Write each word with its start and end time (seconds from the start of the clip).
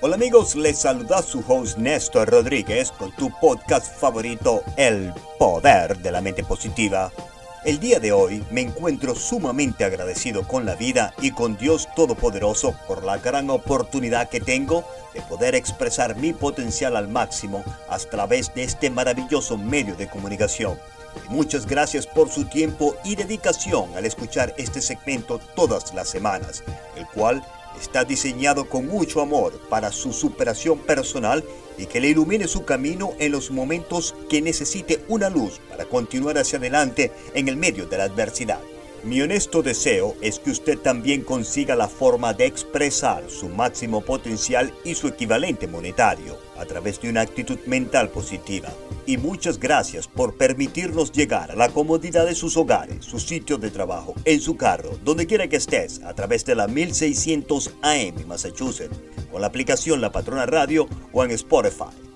Hola 0.00 0.14
amigos, 0.14 0.54
les 0.54 0.78
saluda 0.78 1.22
su 1.22 1.42
host 1.44 1.76
Néstor 1.76 2.30
Rodríguez 2.30 2.92
con 2.92 3.10
tu 3.16 3.32
podcast 3.40 3.92
favorito 3.98 4.62
El 4.76 5.12
Poder 5.40 5.98
de 5.98 6.12
la 6.12 6.20
Mente 6.20 6.44
Positiva. 6.44 7.10
El 7.64 7.80
día 7.80 7.98
de 7.98 8.12
hoy 8.12 8.44
me 8.52 8.60
encuentro 8.60 9.16
sumamente 9.16 9.82
agradecido 9.82 10.46
con 10.46 10.64
la 10.64 10.76
vida 10.76 11.12
y 11.20 11.32
con 11.32 11.56
Dios 11.56 11.88
Todopoderoso 11.96 12.76
por 12.86 13.02
la 13.02 13.18
gran 13.18 13.50
oportunidad 13.50 14.28
que 14.28 14.38
tengo 14.38 14.84
de 15.14 15.20
poder 15.22 15.56
expresar 15.56 16.14
mi 16.14 16.32
potencial 16.32 16.96
al 16.96 17.08
máximo 17.08 17.64
a 17.88 17.98
través 17.98 18.54
de 18.54 18.62
este 18.62 18.90
maravilloso 18.90 19.58
medio 19.58 19.96
de 19.96 20.08
comunicación. 20.08 20.78
Muchas 21.28 21.66
gracias 21.66 22.06
por 22.06 22.28
su 22.28 22.44
tiempo 22.44 22.94
y 23.02 23.16
dedicación 23.16 23.96
al 23.96 24.06
escuchar 24.06 24.54
este 24.58 24.80
segmento 24.80 25.40
todas 25.56 25.92
las 25.92 26.08
semanas, 26.08 26.62
el 26.94 27.04
cual 27.08 27.42
está 27.80 28.04
diseñado 28.04 28.68
con 28.68 28.86
mucho 28.86 29.20
amor 29.20 29.58
para 29.68 29.92
su 29.92 30.12
superación 30.12 30.78
personal 30.78 31.44
y 31.76 31.86
que 31.86 32.00
le 32.00 32.08
ilumine 32.08 32.48
su 32.48 32.64
camino 32.64 33.12
en 33.18 33.32
los 33.32 33.50
momentos 33.50 34.14
que 34.28 34.42
necesite 34.42 35.04
una 35.08 35.30
luz 35.30 35.60
para 35.70 35.84
continuar 35.84 36.38
hacia 36.38 36.58
adelante 36.58 37.12
en 37.34 37.48
el 37.48 37.56
medio 37.56 37.86
de 37.86 37.98
la 37.98 38.04
adversidad. 38.04 38.60
Mi 39.04 39.20
honesto 39.22 39.62
deseo 39.62 40.16
es 40.20 40.40
que 40.40 40.50
usted 40.50 40.76
también 40.76 41.22
consiga 41.22 41.76
la 41.76 41.88
forma 41.88 42.34
de 42.34 42.46
expresar 42.46 43.30
su 43.30 43.48
máximo 43.48 44.00
potencial 44.00 44.74
y 44.84 44.94
su 44.94 45.06
equivalente 45.06 45.68
monetario 45.68 46.36
a 46.58 46.64
través 46.64 47.00
de 47.00 47.08
una 47.08 47.20
actitud 47.20 47.58
mental 47.66 48.10
positiva. 48.10 48.70
Y 49.06 49.16
muchas 49.16 49.60
gracias 49.60 50.08
por 50.08 50.36
permitirnos 50.36 51.12
llegar 51.12 51.52
a 51.52 51.56
la 51.56 51.68
comodidad 51.68 52.26
de 52.26 52.34
sus 52.34 52.56
hogares, 52.56 53.04
su 53.04 53.20
sitio 53.20 53.56
de 53.56 53.70
trabajo, 53.70 54.14
en 54.24 54.40
su 54.40 54.56
carro, 54.56 54.90
donde 55.04 55.26
quiera 55.26 55.48
que 55.48 55.56
estés, 55.56 56.02
a 56.02 56.14
través 56.14 56.44
de 56.44 56.56
la 56.56 56.66
1600 56.66 57.74
AM 57.82 58.26
Massachusetts, 58.26 58.98
con 59.30 59.40
la 59.40 59.46
aplicación 59.46 60.00
La 60.00 60.10
Patrona 60.10 60.44
Radio 60.46 60.88
o 61.12 61.24
en 61.24 61.30
Spotify. 61.30 62.08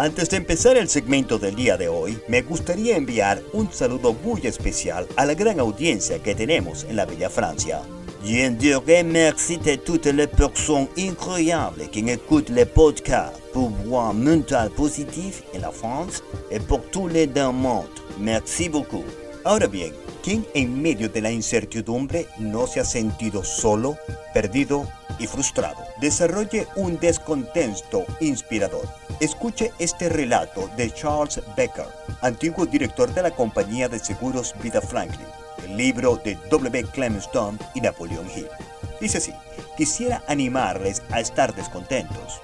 Antes 0.00 0.30
de 0.30 0.38
empezar 0.38 0.78
el 0.78 0.88
segmento 0.88 1.38
del 1.38 1.54
día 1.54 1.76
de 1.76 1.90
hoy, 1.90 2.18
me 2.26 2.40
gustaría 2.40 2.96
enviar 2.96 3.42
un 3.52 3.70
saludo 3.70 4.14
muy 4.14 4.40
especial 4.46 5.06
a 5.14 5.26
la 5.26 5.34
gran 5.34 5.60
audiencia 5.60 6.22
que 6.22 6.34
tenemos 6.34 6.84
en 6.84 6.96
la 6.96 7.04
bella 7.04 7.28
Francia. 7.28 7.82
Je 8.24 8.48
dirais 8.48 9.04
merci 9.04 9.60
a 9.68 9.76
toutes 9.76 10.06
les 10.06 10.26
personnes 10.26 10.88
incroyables 10.96 11.90
qui 11.90 12.00
écoutent 12.08 12.48
les 12.48 12.64
podcasts 12.64 13.38
pour 13.52 13.68
voir 13.68 14.14
mental 14.14 14.70
positif 14.70 15.42
en 15.54 15.60
la 15.60 15.70
France 15.70 16.22
et 16.50 16.60
pour 16.60 16.80
tous 16.90 17.06
les 17.06 17.26
dans 17.26 17.52
monde. 17.52 18.00
Merci 18.18 18.70
beaucoup. 18.70 19.04
Ahora 19.44 19.66
bien, 19.66 19.92
¿quién 20.22 20.46
en 20.54 20.80
medio 20.80 21.10
de 21.10 21.20
la 21.20 21.30
incertidumbre 21.30 22.26
no 22.38 22.66
se 22.66 22.80
ha 22.80 22.84
sentido 22.86 23.44
solo, 23.44 23.98
perdido 24.32 24.86
y 25.18 25.26
frustrado? 25.26 25.84
Desarrolle 26.00 26.66
un 26.76 26.98
descontento 26.98 28.06
inspirador 28.20 28.88
Escuche 29.20 29.70
este 29.78 30.08
relato 30.08 30.70
de 30.78 30.90
Charles 30.90 31.42
Becker, 31.54 31.84
antiguo 32.22 32.64
director 32.64 33.12
de 33.12 33.22
la 33.22 33.30
compañía 33.30 33.86
de 33.86 33.98
seguros 33.98 34.54
Vida 34.62 34.80
Franklin, 34.80 35.26
el 35.62 35.76
libro 35.76 36.16
de 36.24 36.38
W. 36.48 36.86
Clement 36.86 37.20
Stone 37.20 37.58
y 37.74 37.82
Napoleon 37.82 38.26
Hill. 38.34 38.48
Dice 38.98 39.18
así, 39.18 39.34
quisiera 39.76 40.22
animarles 40.26 41.02
a 41.10 41.20
estar 41.20 41.54
descontentos. 41.54 42.40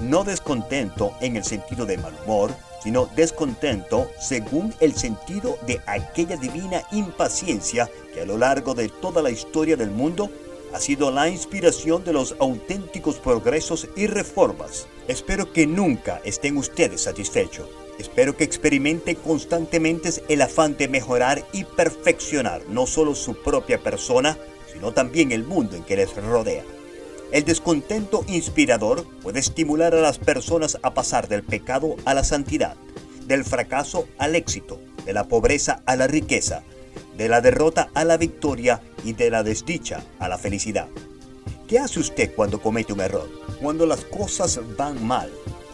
No 0.00 0.24
descontento 0.24 1.12
en 1.20 1.36
el 1.36 1.44
sentido 1.44 1.84
de 1.84 1.98
mal 1.98 2.14
humor, 2.24 2.54
sino 2.82 3.04
descontento 3.14 4.10
según 4.18 4.74
el 4.80 4.94
sentido 4.96 5.58
de 5.66 5.82
aquella 5.84 6.38
divina 6.38 6.84
impaciencia 6.90 7.86
que 8.14 8.22
a 8.22 8.24
lo 8.24 8.38
largo 8.38 8.72
de 8.72 8.88
toda 8.88 9.20
la 9.20 9.30
historia 9.30 9.76
del 9.76 9.90
mundo 9.90 10.30
ha 10.72 10.80
sido 10.80 11.10
la 11.10 11.28
inspiración 11.28 12.02
de 12.02 12.14
los 12.14 12.34
auténticos 12.38 13.16
progresos 13.16 13.88
y 13.94 14.06
reformas. 14.06 14.86
Espero 15.08 15.54
que 15.54 15.66
nunca 15.66 16.20
estén 16.22 16.58
ustedes 16.58 17.00
satisfechos. 17.00 17.66
Espero 17.98 18.36
que 18.36 18.44
experimenten 18.44 19.16
constantemente 19.16 20.10
el 20.28 20.42
afán 20.42 20.76
de 20.76 20.86
mejorar 20.86 21.46
y 21.54 21.64
perfeccionar 21.64 22.60
no 22.68 22.86
solo 22.86 23.14
su 23.14 23.34
propia 23.42 23.82
persona, 23.82 24.36
sino 24.70 24.92
también 24.92 25.32
el 25.32 25.44
mundo 25.44 25.76
en 25.76 25.82
que 25.82 25.96
les 25.96 26.14
rodea. 26.14 26.62
El 27.32 27.44
descontento 27.44 28.22
inspirador 28.28 29.06
puede 29.22 29.40
estimular 29.40 29.94
a 29.94 30.02
las 30.02 30.18
personas 30.18 30.78
a 30.82 30.92
pasar 30.92 31.26
del 31.26 31.42
pecado 31.42 31.96
a 32.04 32.12
la 32.12 32.22
santidad, 32.22 32.76
del 33.26 33.44
fracaso 33.44 34.06
al 34.18 34.34
éxito, 34.34 34.78
de 35.06 35.14
la 35.14 35.24
pobreza 35.24 35.82
a 35.86 35.96
la 35.96 36.06
riqueza, 36.06 36.64
de 37.16 37.30
la 37.30 37.40
derrota 37.40 37.88
a 37.94 38.04
la 38.04 38.18
victoria 38.18 38.82
y 39.04 39.14
de 39.14 39.30
la 39.30 39.42
desdicha 39.42 40.02
a 40.18 40.28
la 40.28 40.36
felicidad. 40.36 40.88
¿Qué 41.68 41.78
hace 41.78 42.00
usted 42.00 42.34
cuando 42.34 42.62
comete 42.62 42.94
un 42.94 43.00
error? 43.02 43.28
Cuando 43.60 43.84
las 43.84 44.02
cosas 44.06 44.58
van 44.78 45.06
mal, 45.06 45.30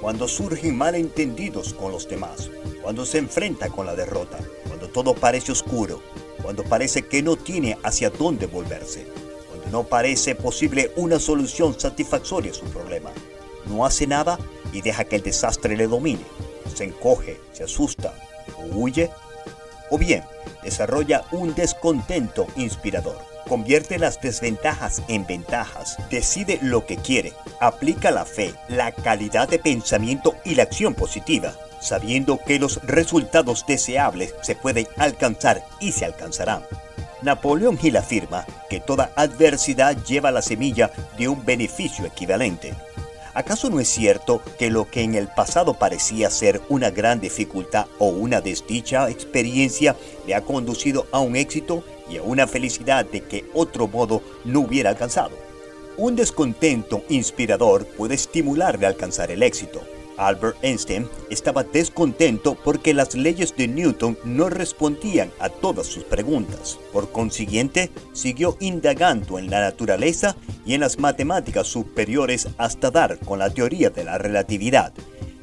cuando 0.00 0.26
surgen 0.26 0.76
malentendidos 0.76 1.72
con 1.74 1.92
los 1.92 2.08
demás, 2.08 2.50
cuando 2.82 3.06
se 3.06 3.18
enfrenta 3.18 3.70
con 3.70 3.86
la 3.86 3.94
derrota, 3.94 4.36
cuando 4.66 4.88
todo 4.88 5.14
parece 5.14 5.52
oscuro, 5.52 6.02
cuando 6.42 6.64
parece 6.64 7.02
que 7.02 7.22
no 7.22 7.36
tiene 7.36 7.78
hacia 7.84 8.10
dónde 8.10 8.46
volverse, 8.46 9.06
cuando 9.48 9.70
no 9.70 9.84
parece 9.84 10.34
posible 10.34 10.90
una 10.96 11.20
solución 11.20 11.78
satisfactoria 11.78 12.50
a 12.50 12.54
su 12.54 12.64
problema. 12.64 13.12
No 13.66 13.86
hace 13.86 14.08
nada 14.08 14.40
y 14.72 14.82
deja 14.82 15.04
que 15.04 15.14
el 15.14 15.22
desastre 15.22 15.76
le 15.76 15.86
domine. 15.86 16.24
Se 16.74 16.82
encoge, 16.82 17.38
se 17.52 17.62
asusta 17.62 18.12
o 18.58 18.76
huye. 18.76 19.08
O 19.90 19.98
bien, 19.98 20.24
desarrolla 20.62 21.24
un 21.32 21.54
descontento 21.54 22.46
inspirador. 22.56 23.18
Convierte 23.48 23.98
las 23.98 24.20
desventajas 24.20 25.02
en 25.06 25.24
ventajas, 25.24 25.98
decide 26.10 26.58
lo 26.62 26.84
que 26.84 26.96
quiere, 26.96 27.32
aplica 27.60 28.10
la 28.10 28.24
fe, 28.24 28.54
la 28.68 28.90
calidad 28.90 29.48
de 29.48 29.60
pensamiento 29.60 30.34
y 30.44 30.56
la 30.56 30.64
acción 30.64 30.94
positiva, 30.94 31.52
sabiendo 31.80 32.40
que 32.44 32.58
los 32.58 32.82
resultados 32.82 33.64
deseables 33.66 34.34
se 34.42 34.56
pueden 34.56 34.88
alcanzar 34.96 35.64
y 35.78 35.92
se 35.92 36.04
alcanzarán. 36.04 36.64
Napoleón 37.22 37.78
Hill 37.80 37.96
afirma 37.96 38.44
que 38.68 38.80
toda 38.80 39.12
adversidad 39.16 39.96
lleva 40.04 40.32
la 40.32 40.42
semilla 40.42 40.90
de 41.16 41.28
un 41.28 41.44
beneficio 41.44 42.04
equivalente. 42.04 42.74
¿Acaso 43.36 43.68
no 43.68 43.80
es 43.80 43.88
cierto 43.88 44.40
que 44.58 44.70
lo 44.70 44.90
que 44.90 45.02
en 45.02 45.14
el 45.14 45.28
pasado 45.28 45.74
parecía 45.74 46.30
ser 46.30 46.62
una 46.70 46.88
gran 46.88 47.20
dificultad 47.20 47.84
o 47.98 48.06
una 48.06 48.40
desdicha 48.40 49.10
experiencia 49.10 49.94
le 50.26 50.34
ha 50.34 50.40
conducido 50.40 51.06
a 51.12 51.20
un 51.20 51.36
éxito 51.36 51.84
y 52.08 52.16
a 52.16 52.22
una 52.22 52.46
felicidad 52.46 53.04
de 53.04 53.20
que 53.20 53.44
otro 53.52 53.88
modo 53.88 54.22
no 54.46 54.60
hubiera 54.60 54.88
alcanzado? 54.88 55.36
Un 55.98 56.16
descontento 56.16 57.02
inspirador 57.10 57.84
puede 57.84 58.14
estimularle 58.14 58.86
a 58.86 58.88
alcanzar 58.88 59.30
el 59.30 59.42
éxito. 59.42 59.82
Albert 60.16 60.56
Einstein 60.62 61.08
estaba 61.30 61.64
descontento 61.64 62.54
porque 62.54 62.94
las 62.94 63.14
leyes 63.14 63.54
de 63.56 63.68
Newton 63.68 64.18
no 64.24 64.48
respondían 64.48 65.30
a 65.38 65.48
todas 65.48 65.86
sus 65.86 66.04
preguntas. 66.04 66.78
Por 66.92 67.10
consiguiente, 67.12 67.90
siguió 68.12 68.56
indagando 68.60 69.38
en 69.38 69.50
la 69.50 69.60
naturaleza 69.60 70.36
y 70.64 70.74
en 70.74 70.80
las 70.80 70.98
matemáticas 70.98 71.66
superiores 71.66 72.48
hasta 72.58 72.90
dar 72.90 73.18
con 73.18 73.38
la 73.38 73.50
teoría 73.50 73.90
de 73.90 74.04
la 74.04 74.18
relatividad. 74.18 74.92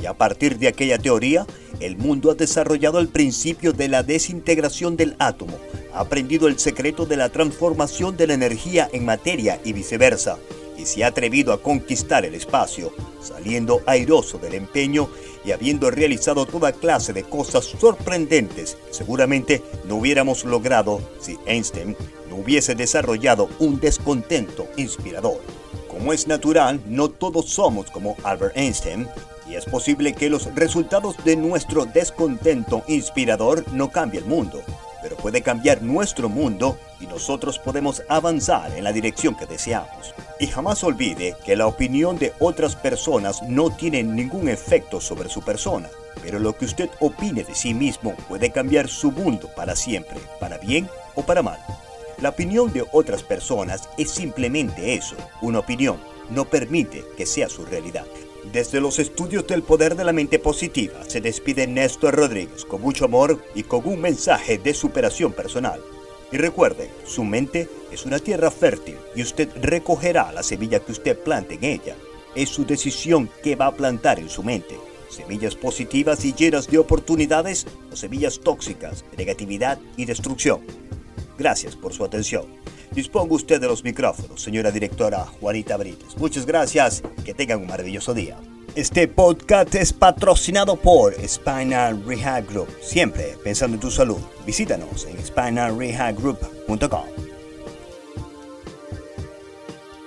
Y 0.00 0.06
a 0.06 0.14
partir 0.14 0.58
de 0.58 0.68
aquella 0.68 0.98
teoría, 0.98 1.44
el 1.80 1.96
mundo 1.96 2.30
ha 2.30 2.34
desarrollado 2.34 3.00
el 3.00 3.08
principio 3.08 3.72
de 3.72 3.88
la 3.88 4.02
desintegración 4.02 4.96
del 4.96 5.16
átomo, 5.18 5.58
ha 5.92 6.00
aprendido 6.00 6.46
el 6.46 6.58
secreto 6.58 7.04
de 7.04 7.16
la 7.16 7.30
transformación 7.30 8.16
de 8.16 8.28
la 8.28 8.34
energía 8.34 8.88
en 8.92 9.04
materia 9.04 9.60
y 9.64 9.72
viceversa 9.72 10.38
y 10.78 10.86
se 10.86 11.04
ha 11.04 11.08
atrevido 11.08 11.52
a 11.52 11.60
conquistar 11.60 12.24
el 12.24 12.34
espacio, 12.34 12.92
saliendo 13.20 13.82
airoso 13.84 14.38
del 14.38 14.54
empeño 14.54 15.10
y 15.44 15.50
habiendo 15.50 15.90
realizado 15.90 16.46
toda 16.46 16.72
clase 16.72 17.12
de 17.12 17.24
cosas 17.24 17.64
sorprendentes, 17.64 18.78
seguramente 18.90 19.62
no 19.86 19.96
hubiéramos 19.96 20.44
logrado 20.44 21.00
si 21.20 21.36
Einstein 21.46 21.96
no 22.30 22.36
hubiese 22.36 22.74
desarrollado 22.74 23.48
un 23.58 23.80
descontento 23.80 24.68
inspirador. 24.76 25.40
Como 25.88 26.12
es 26.12 26.28
natural, 26.28 26.80
no 26.86 27.10
todos 27.10 27.50
somos 27.50 27.90
como 27.90 28.16
Albert 28.22 28.56
Einstein, 28.56 29.08
y 29.48 29.56
es 29.56 29.64
posible 29.64 30.12
que 30.12 30.30
los 30.30 30.54
resultados 30.54 31.16
de 31.24 31.34
nuestro 31.36 31.86
descontento 31.86 32.84
inspirador 32.86 33.64
no 33.72 33.90
cambien 33.90 34.24
el 34.24 34.28
mundo, 34.28 34.62
pero 35.02 35.16
puede 35.16 35.42
cambiar 35.42 35.82
nuestro 35.82 36.28
mundo 36.28 36.78
y 37.00 37.06
nosotros 37.06 37.58
podemos 37.58 38.02
avanzar 38.08 38.76
en 38.76 38.84
la 38.84 38.92
dirección 38.92 39.36
que 39.36 39.46
deseamos. 39.46 40.14
Y 40.40 40.46
jamás 40.46 40.84
olvide 40.84 41.36
que 41.44 41.56
la 41.56 41.66
opinión 41.66 42.18
de 42.18 42.32
otras 42.38 42.76
personas 42.76 43.42
no 43.42 43.70
tiene 43.70 44.02
ningún 44.02 44.48
efecto 44.48 45.00
sobre 45.00 45.28
su 45.28 45.42
persona, 45.42 45.88
pero 46.22 46.38
lo 46.38 46.56
que 46.56 46.64
usted 46.64 46.90
opine 47.00 47.44
de 47.44 47.54
sí 47.54 47.74
mismo 47.74 48.14
puede 48.28 48.50
cambiar 48.50 48.88
su 48.88 49.10
mundo 49.10 49.48
para 49.54 49.76
siempre, 49.76 50.18
para 50.40 50.58
bien 50.58 50.88
o 51.14 51.22
para 51.22 51.42
mal. 51.42 51.58
La 52.20 52.30
opinión 52.30 52.72
de 52.72 52.84
otras 52.92 53.22
personas 53.22 53.88
es 53.96 54.10
simplemente 54.10 54.94
eso, 54.94 55.16
una 55.40 55.60
opinión, 55.60 55.98
no 56.30 56.44
permite 56.44 57.04
que 57.16 57.26
sea 57.26 57.48
su 57.48 57.64
realidad. 57.64 58.04
Desde 58.52 58.80
los 58.80 58.98
estudios 58.98 59.46
del 59.46 59.62
poder 59.62 59.94
de 59.94 60.04
la 60.04 60.12
mente 60.12 60.38
positiva 60.38 61.04
se 61.06 61.20
despide 61.20 61.66
Néstor 61.66 62.14
Rodríguez 62.14 62.64
con 62.64 62.80
mucho 62.80 63.04
amor 63.04 63.44
y 63.54 63.64
con 63.64 63.86
un 63.86 64.00
mensaje 64.00 64.58
de 64.58 64.74
superación 64.74 65.32
personal. 65.32 65.80
Y 66.30 66.36
recuerde, 66.36 66.90
su 67.06 67.24
mente 67.24 67.68
es 67.90 68.04
una 68.04 68.18
tierra 68.18 68.50
fértil 68.50 68.96
y 69.14 69.22
usted 69.22 69.48
recogerá 69.60 70.30
la 70.32 70.42
semilla 70.42 70.80
que 70.80 70.92
usted 70.92 71.18
plante 71.18 71.54
en 71.54 71.64
ella. 71.64 71.96
es 72.34 72.50
su 72.50 72.64
decisión 72.64 73.28
que 73.42 73.56
va 73.56 73.66
a 73.66 73.74
plantar 73.74 74.20
en 74.20 74.28
su 74.28 74.42
mente. 74.42 74.76
Semillas 75.08 75.56
positivas 75.56 76.24
y 76.24 76.34
llenas 76.34 76.68
de 76.68 76.78
oportunidades 76.78 77.66
o 77.90 77.96
semillas 77.96 78.38
tóxicas 78.40 79.04
negatividad 79.16 79.78
y 79.96 80.04
destrucción. 80.04 80.60
Gracias 81.38 81.74
por 81.74 81.94
su 81.94 82.04
atención. 82.04 82.44
Disponga 82.92 83.34
usted 83.34 83.60
de 83.60 83.66
los 83.66 83.82
micrófonos, 83.82 84.42
señora 84.42 84.70
directora 84.70 85.24
Juanita 85.40 85.76
Brites. 85.76 86.16
Muchas 86.16 86.46
gracias. 86.46 87.02
Que 87.24 87.34
tengan 87.34 87.60
un 87.60 87.66
maravilloso 87.66 88.14
día. 88.14 88.38
Este 88.78 89.08
podcast 89.08 89.74
es 89.74 89.92
patrocinado 89.92 90.76
por 90.76 91.12
Spinal 91.26 92.00
Rehab 92.06 92.46
Group. 92.46 92.68
Siempre 92.80 93.34
pensando 93.42 93.74
en 93.74 93.80
tu 93.80 93.90
salud. 93.90 94.20
Visítanos 94.46 95.04
en 95.04 95.18
spinalrehabgroup.com. 95.18 97.27